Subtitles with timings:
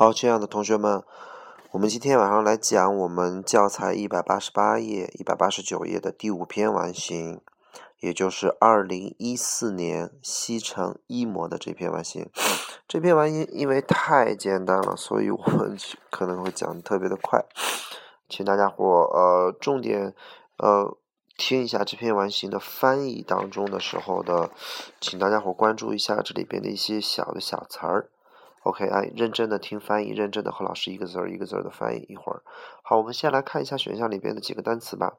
[0.00, 1.02] 好，亲爱的同学们，
[1.72, 7.42] 我们今天晚上来讲我们教材一百八十八页、一百八十九页的第五篇完形，
[7.98, 12.30] 也就是二零一四年西城一模的这篇完形。
[12.88, 15.76] 这篇完形因为太简单了，所以我们
[16.08, 17.44] 可能会讲的特别的快，
[18.26, 20.14] 请大家伙呃重点
[20.56, 20.96] 呃
[21.36, 24.48] 听一下这篇完形的翻译当中的时候的，
[24.98, 28.08] 请大家伙关注一下这里边的一些小的小词儿。
[28.62, 32.42] OK，哎，认真的听翻译，认真的和老师一个字儿一个字儿的翻译一会儿。
[32.82, 35.18] 好，我们先来看一下选项里边的几个单词吧。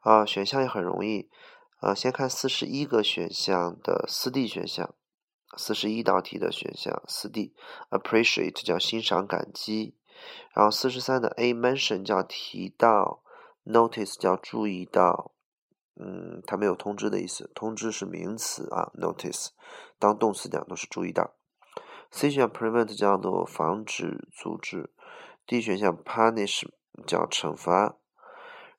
[0.00, 1.30] 啊，选项也很容易。
[1.80, 4.94] 呃，先看四十一个选项的四 D 选项，
[5.56, 9.96] 四十一道题的选项四 D，appreciate 叫欣赏感激。
[10.52, 13.22] 然后四十三的 A mention 叫提到
[13.64, 15.32] ，notice 叫注意到。
[15.96, 19.48] 嗯，它没有通知的意思，通知是名词啊，notice
[19.98, 21.34] 当动词讲都是注意到。
[22.10, 24.90] C 选项 prevent 叫做防止、阻止
[25.46, 26.68] ；D 选项 punish
[27.06, 27.96] 叫惩罚。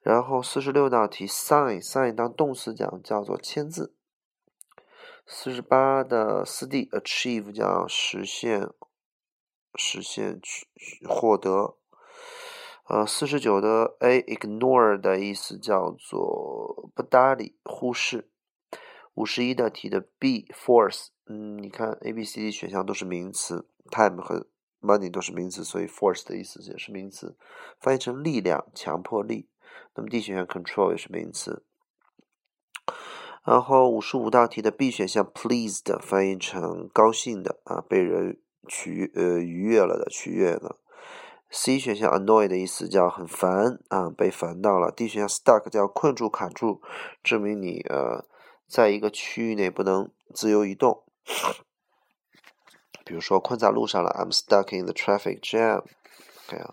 [0.01, 3.95] 然后四十六道题 sign sign 当动词讲叫做签字。
[5.25, 8.69] 四十八的四 D achieve 叫实现、
[9.75, 10.67] 实现、去
[11.07, 11.77] 获得。
[12.87, 18.29] 呃，四十九的 A ignore 的意思叫做不搭理、忽视。
[19.13, 21.07] 五十一道题的 B force。
[21.31, 24.47] 嗯，你看 A、B、C、D 选项都是名词，time 和
[24.81, 27.37] money 都是名词，所以 force 的意思也是名词，
[27.79, 29.47] 翻译成力量、强迫力。
[29.95, 31.63] 那么 D 选项 control 也是名词。
[33.45, 40.81] 然后五十五道题的 B 选项 pleased 翻译成高兴的啊，被人取呃愉悦了的，取悦了。
[41.49, 44.91] C 选项 annoy 的意思叫很烦啊，被烦到了。
[44.91, 46.81] D 选项 stuck 叫困住、卡住，
[47.23, 48.25] 证明你呃
[48.67, 51.03] 在一个区域内不能自由移动。
[53.03, 55.83] 比如说困在路上了，I'm stuck in the traffic jam。
[56.47, 56.63] OK，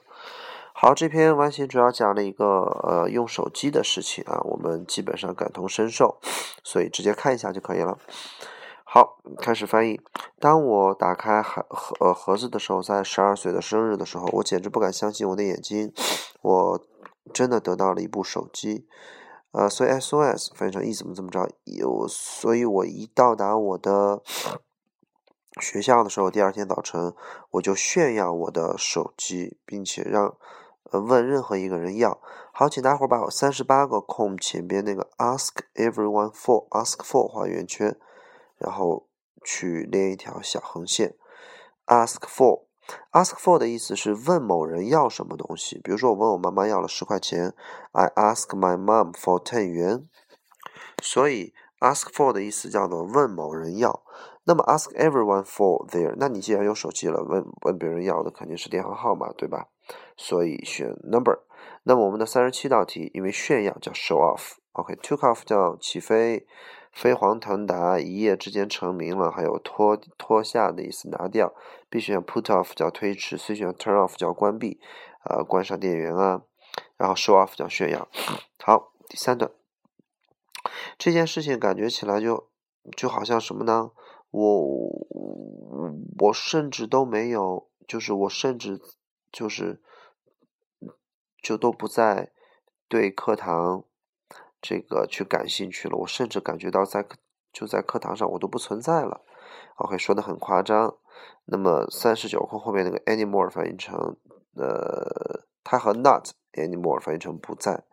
[0.73, 6.21] 好，这篇完形主要讲了一个呃用手机的事情啊，我们基本上感同身受，
[6.63, 7.99] 所以直接看一下就可以了。
[8.85, 10.01] 好，开始翻译。
[10.39, 15.93] 当我打开盒盒盒子的时候，在十二岁的生日的时候，我简直不敢相信我的眼睛，
[16.41, 16.81] 我
[17.35, 18.87] 真的得到了一部手机。
[19.53, 24.23] 呃，所以 SOS 翻译成一怎么怎么着，有，所以我一到达我的
[25.61, 27.15] 学校的时候，第二天早晨
[27.53, 30.37] 我就炫耀我的手机，并且让
[30.91, 32.21] 呃问任何一个人要。
[32.53, 37.99] 好，请大伙儿把我三十八个空前边那个 Ask everyone for Ask for 画圆圈，
[38.59, 39.09] 然后
[39.43, 41.17] 去连一条小横线
[41.87, 42.68] ，Ask for。
[43.13, 47.55] Ask for 的意思是问某人要什么东西，比如说我问我妈妈要了十块钱
[47.93, 50.09] ，I ask my mom for ten 元。
[51.03, 54.03] 所以 ask for 的意思叫做问某人要。
[54.45, 59.67] 那么 ask everyone for their，那你既然有手机了，问问别人要的肯定是电话号码，对吧？
[60.17, 61.41] 所以选 number。
[61.83, 66.47] 那么我们的三十七道题，因为炫耀叫 show off，OK，took off 叫起飞。
[66.99, 69.31] 飞黄腾达，一夜之间成名了。
[69.31, 71.55] 还有脱脱下的意思，拿掉。
[71.89, 74.81] B 选项 put off 叫推迟，C 选项 turn off 叫关闭，
[75.23, 76.43] 呃，关上电源啊。
[76.97, 78.09] 然后 show off 叫炫耀。
[78.59, 79.49] 好，第三段，
[80.99, 82.49] 这件事情感觉起来就
[82.97, 83.93] 就好像什么呢？
[84.33, 85.07] 我
[86.19, 88.81] 我甚至都没有，就是我甚至
[89.31, 89.81] 就是
[91.41, 92.33] 就都不在
[92.89, 93.85] 对课堂。
[94.61, 97.05] 这个去感兴趣了，我甚至感觉到在
[97.53, 99.23] 就在课堂上我都不存在了。
[99.77, 100.97] OK，说的很夸张。
[101.47, 104.17] 那么三十九空后面那个 anymore 翻译成
[104.55, 107.85] 呃，它和 not anymore 翻译成不在。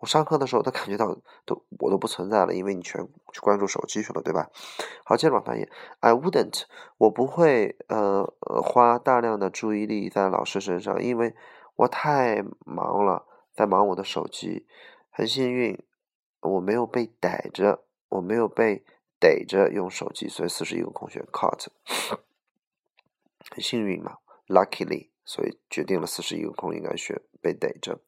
[0.00, 4.50] 我上课的时候都感觉到都我都不存在了，因为你全去关注手机去了，对吧？
[5.04, 5.66] 好，接着往翻译。
[6.00, 6.64] I wouldn't，
[6.98, 8.24] 我不会呃
[8.62, 11.34] 花大量的注意力在老师身上，因为
[11.76, 14.66] 我太忙了，在忙我的手机。
[15.10, 15.78] 很幸运。
[16.44, 18.84] 我没有被逮着，我没有被
[19.18, 21.68] 逮着用手机，所以四十一个空选 caught，
[23.50, 24.18] 很幸运嘛
[24.48, 27.98] ，luckily，所以决定了四十一个空应该选被逮着。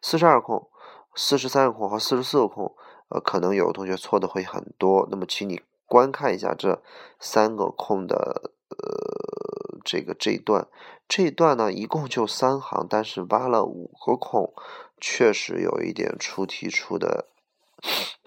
[0.00, 0.70] 四十二空、
[1.16, 2.76] 四十三个空和四十四个空，
[3.08, 5.08] 呃，可能有同学错的会很多。
[5.10, 6.80] 那么，请你观看一下这
[7.18, 10.68] 三个空的呃这个这一段，
[11.08, 14.54] 这一段呢一共就三行，但是挖了五个空，
[15.00, 17.26] 确实有一点出题出的。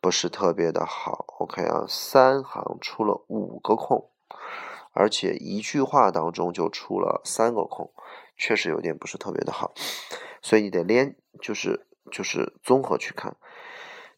[0.01, 4.09] 不是特别的好，OK 啊，三行出了五个空，
[4.93, 7.91] 而且一句话当中就出了三个空，
[8.37, 9.73] 确实有点不是特别的好，
[10.41, 13.35] 所以你得连，就是就是综合去看。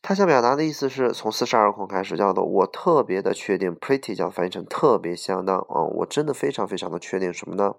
[0.01, 7.75] 他想表达的意思是从四十二空开始，叫做我特别的确定，pretty 将翻译成特别相当啊，我真的非常非常的确定什么呢？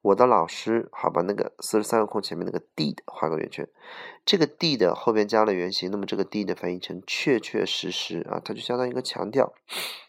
[0.00, 3.68] 我的老师，好吧，那个四十三个空前面那个 did 画个圆圈，
[4.24, 9.52] 这个 did 后边加了原形，那么这个 did 翻译成确确实实啊，它就相当于一个强调。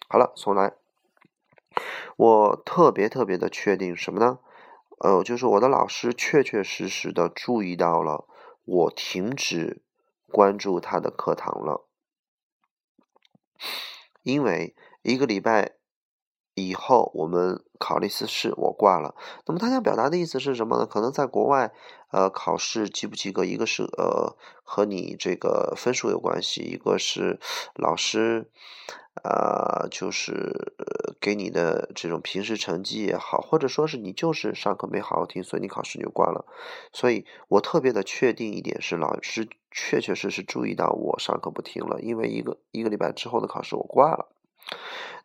[0.07, 0.73] 好了，重来，
[2.15, 4.37] 我特别特别的确定什么呢？
[4.99, 8.25] 呃，就是我的老师确确实实的注意到了
[8.63, 9.81] 我停止。
[10.35, 11.87] 关注他的课堂了，
[14.21, 15.77] 因为一个礼拜
[16.55, 19.15] 以后我们考了一次试，我挂了。
[19.45, 20.85] 那么他想表达的意思是什么呢？
[20.85, 21.71] 可能在国外，
[22.11, 27.39] 呃，考试及不及格，一个是呃和你这个分数有关系，一个是
[27.75, 28.51] 老师。
[29.23, 30.73] 呃，就是
[31.21, 36.45] 给你的这种平时成绩也好，或者说是你就是上课没好好听，所以你考试你就挂了。
[36.91, 44.27] 所以我特别的确定一点是，老师确确实实注意到我上课不听了，因为一个一个礼拜之后的考试我挂了。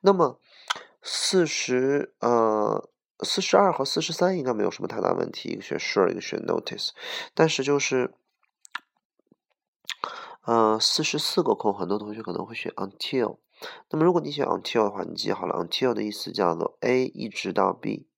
[0.00, 0.38] 那么
[1.02, 2.88] 四十呃
[3.22, 6.90] 四十二和四十三应该没有什么太大问题，一个选 sure，一个选 notice，
[7.34, 8.14] 但是就是
[10.44, 13.38] 呃四十四个空，很多同学可能会选 until。
[13.90, 18.08] 那么，如果你选 until 的话，你记好了，until 的意思叫做 A 一直到 B，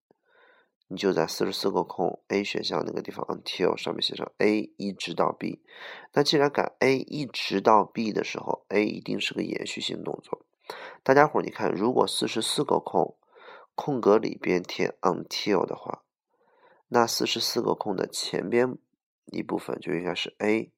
[0.88, 5.62] 你就在四十四个空 A 选项那个地方 until 上面写上 A 一直到 B。
[6.12, 10.44] 那既然改 A 一直到 B 的时候，A 一定是个延续性动作。
[11.02, 13.16] 大家伙儿，你看，如果四十四个空
[13.74, 16.04] 空格里边填 until 的话，
[16.88, 18.76] 那四十四个空的前边
[19.26, 20.70] 一部分就应该是 A，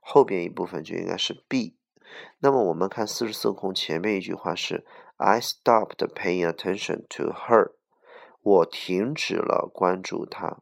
[0.00, 1.76] 后边一部分就应该是 B。
[2.38, 4.84] 那么我们看四十四空前面一句话是
[5.16, 7.72] I stopped paying attention to her，
[8.42, 10.58] 我停止了关注她。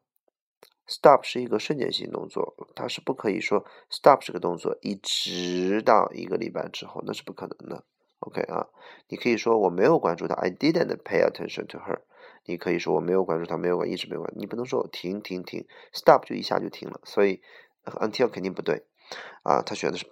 [0.87, 7.85] Stop 是一个瞬间性动作，它是不可以说 stop 这个动作一直到一个礼拜之后，那是不可能的。
[8.21, 8.67] OK 啊，
[9.09, 12.01] 你可以说我没有关注她，I didn't pay attention to her。
[12.47, 17.43] 你可以说我没有关注她，没有关，一直没有关，你不能说停停停，stop 就一下就停了，所以
[17.85, 18.87] until 肯定不对
[19.43, 20.07] 啊，他选的是。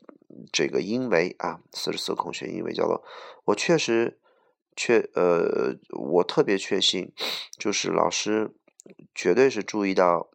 [0.53, 3.03] 这个因为啊，四十四空选因为叫做
[3.45, 4.21] 我确实
[4.75, 7.15] 确呃，我特别确信，
[7.57, 8.55] 就是老师
[9.15, 10.29] 绝对是注意到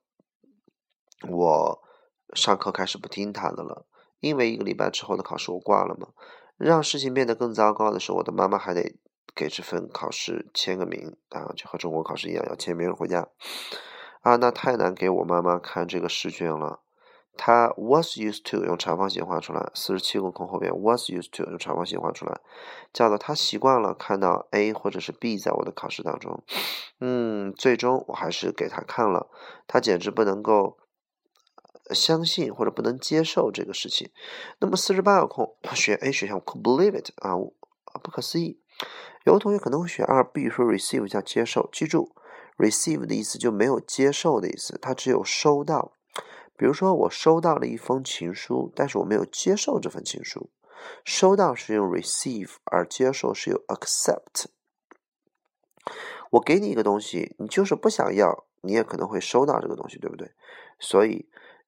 [1.29, 1.83] 我
[2.33, 3.85] 上课开始不听他的了，
[4.21, 6.07] 因为一个礼拜之后的考试我挂了嘛。
[6.57, 8.95] 让事情变得更糟糕的是，我的妈妈还得
[9.35, 13.27] 给这份考试签个名啊，就和中国考试一样要签名回家
[14.21, 16.81] 啊，那太难给我妈妈看这个试卷了。
[17.43, 22.39] 他 was used to 用长方形画出来，四十七个空后边 was used to 用长方形画出来，
[22.93, 26.43] 叫做他习惯了看到 A 或者是 B 在我的考试当中。
[26.99, 29.27] 嗯，最终我还是给他看了，
[29.65, 30.77] 他简直不能够
[31.89, 34.11] 相信或者不能接受这个事情。
[34.59, 37.33] 那么四十八个空选 A 选项，could believe it 啊，
[38.03, 38.61] 不可思议。
[39.23, 42.11] 有的同学可能会选二 B 说 receive 叫接受，记住
[42.59, 45.93] receive 的意思就没有接受的意思，它只有收到。
[46.61, 50.51] 比如说，我收到了一封情书，但是我没有接受这份情书。
[51.03, 54.45] 收到是用 receive，而接受是用 accept。
[56.29, 60.33] 我给你一个东西，你就是不想要，你也可能会收到这个东西，对不对？
[60.79, 61.27] 所以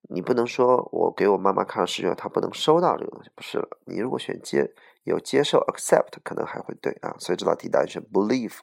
[0.10, 3.68] 你不能说我给我妈妈看了试卷，她不能收到这个东西，不是了。
[3.86, 4.76] 你如果选接，
[5.06, 7.16] 有接受 accept，可能还会对啊。
[7.18, 8.60] 所以这道题答案是 believe。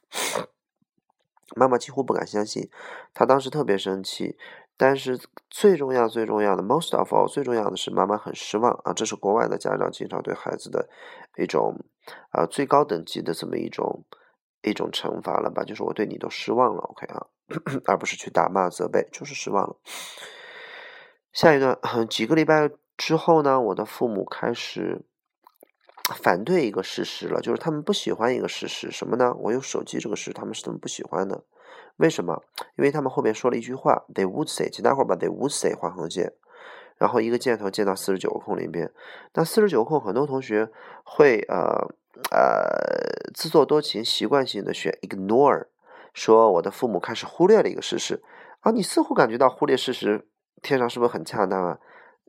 [1.57, 2.71] 妈妈几乎不敢相信，
[3.13, 4.39] 她当时特别生气。
[4.83, 8.95] 但是最重要、最重要的，most of all，最重要的是妈妈很失望啊！
[8.95, 10.89] 这是国外的家长经常对孩子的
[11.37, 11.77] 一种
[12.31, 14.07] 啊最高等级的这么一种
[14.63, 15.65] 一种惩罚了吧？
[15.65, 17.27] 就是我对你都失望了，OK 啊，
[17.85, 19.77] 而不是去打骂责备，就是失望了。
[21.35, 21.79] 下一段，
[22.09, 25.03] 几个礼拜之后呢，我的父母开始
[26.15, 29.35] 反对一个事实了，就是他们不喜欢一个事实，什么呢？
[29.41, 31.45] 我有手机这个事，他们是怎么不喜欢的。
[32.01, 32.43] 为什么？
[32.77, 36.33] 因为他们后面说了一句话，they would say，请大伙儿把 they would say 画横线，
[36.97, 38.91] 然后一个箭头箭到四十九个空里边。
[39.35, 40.71] 那四十九个空，很多同学
[41.05, 41.93] 会呃
[42.33, 45.67] 呃自作多情，习惯性的选 ignore，
[46.15, 48.23] 说我的父母开始忽略了一个事实。
[48.61, 50.27] 啊，你似乎感觉到忽略事实，
[50.63, 51.79] 天上是不是很恰当啊？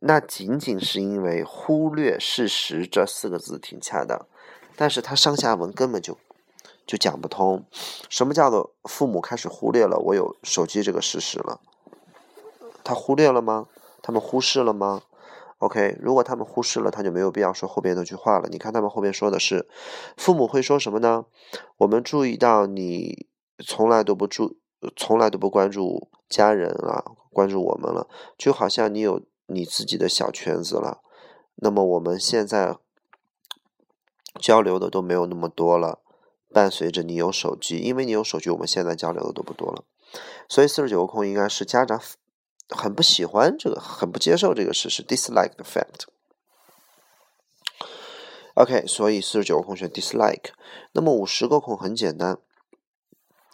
[0.02, 4.28] 那仅仅是因为忽略事实这四个字挺恰当，
[4.76, 6.18] 但是它上下文根本就。
[6.86, 7.66] 就讲不通，
[8.10, 11.62] 什么叫做父母开始忽略了我有手机这个事实了？
[12.84, 13.68] 他忽略了吗？
[14.02, 15.04] 他们忽视了吗
[15.60, 18.50] ？OK，如果他们忽视了，他就没有必要说后边那句话了。
[18.50, 19.70] 你看他们后边说的是，
[20.18, 21.26] 父母会说什么呢？
[21.78, 23.28] 我们注意到你
[23.66, 24.58] 从来都不注，
[24.96, 28.08] 从来都不关注家人了，关注我们了，
[28.38, 31.02] 就好像你有你自己的小圈子了。
[31.56, 32.76] 那么我们现在
[34.40, 36.00] 交流的都没有那么多了。
[36.54, 39.84] 伴随着你有手机，因为你有手机，我们现在交流的都不多了。
[40.50, 42.02] 所以四十九个空应该是家长
[42.70, 46.06] 很不喜欢这个，很不接受这个事实，dislike the fact。
[48.56, 50.52] OK，所以四十九个空选 dislike。
[50.92, 52.38] 那么五十个空很简单，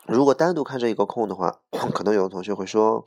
[0.07, 1.59] 如果单独看这一个空的话，
[1.93, 3.05] 可能有的同学会说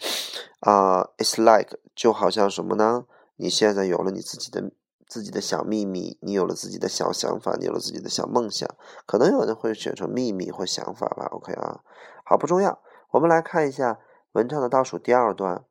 [0.61, 3.07] 啊，it's like 就好像什么呢？
[3.37, 4.71] 你现在有了你自己的
[5.11, 8.67] 自己的小秘密，你有了自己的小想法，你有了自己的小梦想，
[9.05, 11.27] 可能有人会选成秘密或想法吧。
[11.33, 11.81] OK 啊，
[12.25, 12.81] 好不重要。
[13.11, 13.99] 我们来看一下
[14.33, 15.65] 文章的倒数第二段，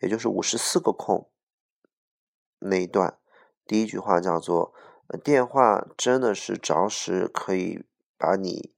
[0.00, 1.28] 也就是五十四个空
[2.58, 3.18] 那一段，
[3.66, 4.72] 第一句话叫做。
[5.24, 7.84] 电话真的是着实可以
[8.16, 8.72] 把你，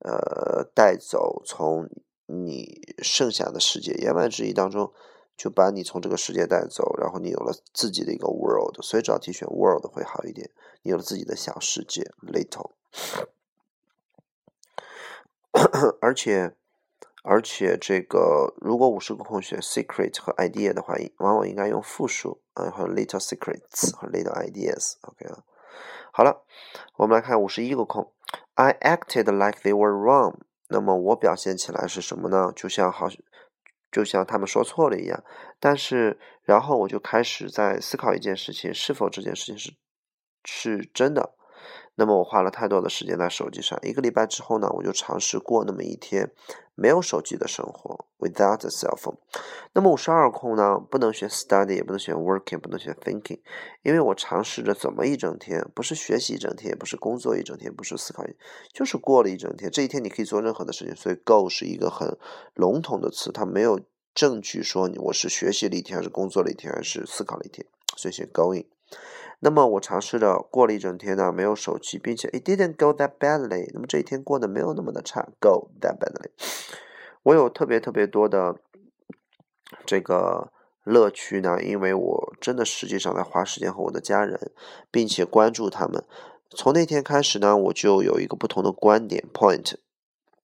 [0.00, 1.88] 呃，带走从
[2.26, 4.92] 你剩下的世界，言外之意当中，
[5.38, 10.50] 就把你从这个世界带走，然后你有了自己的一个 world，所以找题选 world 会好一点，
[10.82, 12.72] 你有了自己的小世界 little，
[16.02, 16.54] 而且。
[17.24, 25.44] 而且这个，如果五十个空选 secret 和 idea 的话，往往应该用复数啊，和 little secrets 和 little ideas，OK 啊。
[26.10, 26.44] 好了，
[26.96, 28.10] 我们来看五十一个空
[28.54, 30.36] ，I acted like they were wrong。
[30.68, 32.50] 那么我表现起来是什么呢？
[32.56, 33.08] 就像好，
[33.90, 35.22] 就像他们说错了一样。
[35.60, 39.74] 但是，然后我就开始在思考一件事情：是否这件事情是
[40.44, 41.34] 是真的？
[41.96, 43.78] 那么我花了太多的时间在手机上。
[43.82, 46.30] 一个礼拜之后呢，我就尝试过那么一天
[46.80, 49.16] 没有手机的生活，without a cell phone。
[49.72, 53.40] 那么五十二空呢，不能选 study，也不能选 working，不能选 thinking，
[53.82, 58.24] 因为我尝试着怎么一整天，不是学习一整天，也不是工作一整天，不是思考，
[58.72, 59.68] 就是过了一整天。
[59.68, 62.16] 这一天你可以做任何的事情，所以 go 是一个很
[62.54, 63.80] 笼统的词，它没有
[64.14, 67.66] 证据说你我是学习了一天，还是工作了一天，还是思考了一天，
[67.96, 68.66] 所以选 going。
[69.40, 73.70] 那么我尝试着过了一整天呢，没有手机，并且 it didn't go that badly。
[73.72, 76.30] 那么这一天过得没有那么的差，go that badly。
[77.22, 78.56] 我有特别特别多的
[79.86, 80.50] 这个
[80.82, 84.50] 乐趣呢，因为我真的实际上在花时间和我的家人，
[84.90, 86.02] 并且关注他们。
[86.50, 89.74] 从那天开始呢，我就有一个不同的观点 point。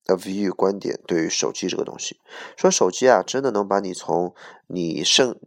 [0.04, 2.20] 的 view 观点对于手机这个东西，
[2.56, 4.34] 说手机啊，真的能把你从
[4.66, 5.38] 你剩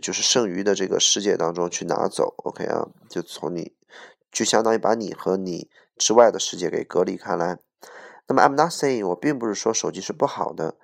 [0.00, 3.72] 就是剩余的这个世界当中去拿走，OK 啊，就从你
[4.30, 7.58] 就相当于把你和你之外的世界给隔离开来。
[8.26, 10.76] 那么 I'm not saying 我并不是说手机是不好的，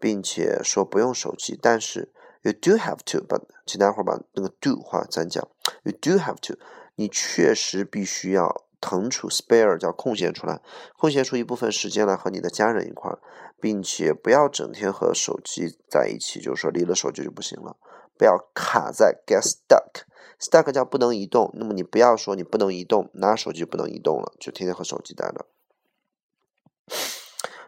[0.00, 2.12] 并且说不用手机，但是
[2.42, 5.46] you do have to，把请待会儿把那个 do 话暂讲
[5.84, 6.58] ，you do have to，
[6.96, 8.64] 你确实必须要。
[8.82, 10.60] 腾出 spare 叫空闲出来，
[10.98, 13.20] 空闲出一部分时间来和你的家人一块儿，
[13.60, 17.76] 并且不要整天和手机在一起，就是说离了手机就不行了，
[18.18, 25.46] 不要卡在 get stuck，stuck 叫不能移动，那么你不要说你不能移动，拿手机不能移动了，就天天和手机待着。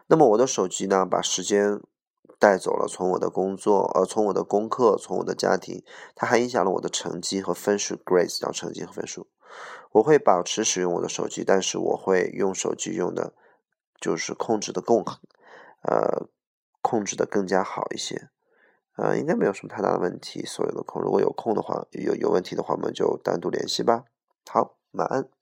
[0.07, 1.81] 那么我的手机呢，把时间
[2.39, 5.83] 带走了，从我的工作，呃，从我的功课，从我的家庭，
[6.15, 9.27] 它还影响了我的成绩和分数，grades 叫成绩和分数。
[9.93, 13.33] 我会保持使用我的手机，但是我会用手机用的，
[13.99, 15.03] 就是控制的更，
[15.83, 16.27] 呃，
[16.81, 18.29] 控制的更加好一些，
[18.97, 20.45] 呃，应该没有什么太大的问题。
[20.45, 24.03] 所有的空，如果有空的话，有有问题的话，我们就单独联系吧。
[24.49, 25.34] 好，晚安。